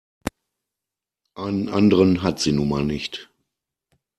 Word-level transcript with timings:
Einen 1.35 1.69
anderen 1.69 2.23
hat 2.23 2.39
sie 2.39 2.53
nun 2.53 2.69
mal 2.69 2.83
nicht. 2.83 3.29